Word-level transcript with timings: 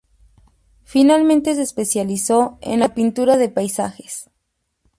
Finalmente 0.83 1.53
se 1.53 1.61
especializó 1.61 2.57
en 2.61 2.79
la 2.79 2.95
pintura 2.95 3.37
de 3.37 3.49
paisajes. 3.49 4.31